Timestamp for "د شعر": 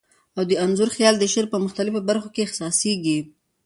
1.19-1.45